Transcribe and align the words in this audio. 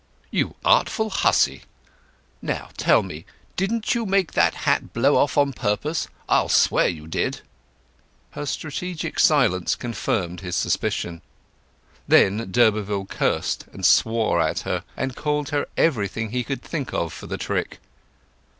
"You 0.31 0.55
artful 0.65 1.11
hussy! 1.11 1.61
Now, 2.41 2.69
tell 2.75 3.03
me—didn't 3.03 3.93
you 3.93 4.07
make 4.07 4.31
that 4.31 4.55
hat 4.65 4.93
blow 4.93 5.15
off 5.15 5.37
on 5.37 5.53
purpose? 5.53 6.07
I'll 6.27 6.49
swear 6.49 6.87
you 6.87 7.05
did!" 7.05 7.41
Her 8.31 8.47
strategic 8.47 9.19
silence 9.19 9.75
confirmed 9.75 10.39
his 10.41 10.55
suspicion. 10.55 11.21
Then 12.07 12.51
d'Urberville 12.51 13.05
cursed 13.09 13.65
and 13.71 13.85
swore 13.85 14.41
at 14.41 14.61
her, 14.61 14.83
and 14.97 15.15
called 15.15 15.49
her 15.49 15.67
everything 15.77 16.31
he 16.31 16.43
could 16.43 16.63
think 16.63 16.93
of 16.95 17.13
for 17.13 17.27
the 17.27 17.37
trick. 17.37 17.77